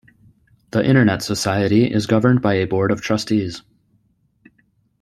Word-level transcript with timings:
The 0.71 0.83
Internet 0.83 1.21
Society 1.21 1.85
is 1.85 2.07
governed 2.07 2.41
by 2.41 2.55
a 2.55 2.65
board 2.65 2.89
of 2.89 3.01
trustees. 3.01 3.61